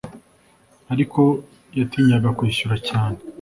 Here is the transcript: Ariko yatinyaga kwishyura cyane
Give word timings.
Ariko 0.93 1.21
yatinyaga 1.79 2.29
kwishyura 2.37 2.75
cyane 2.87 3.17